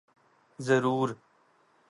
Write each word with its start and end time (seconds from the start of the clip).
ضرور۔ 0.61 1.15